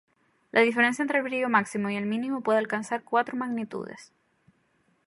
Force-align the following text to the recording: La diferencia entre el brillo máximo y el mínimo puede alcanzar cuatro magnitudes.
La 0.51 0.61
diferencia 0.61 1.03
entre 1.03 1.19
el 1.19 1.23
brillo 1.23 1.47
máximo 1.47 1.91
y 1.91 1.95
el 1.95 2.07
mínimo 2.07 2.41
puede 2.41 2.57
alcanzar 2.57 3.03
cuatro 3.03 3.37
magnitudes. 3.37 4.11